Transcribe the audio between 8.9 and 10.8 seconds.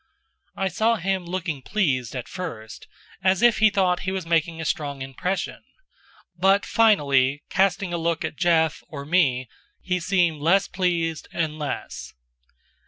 me, he seemed less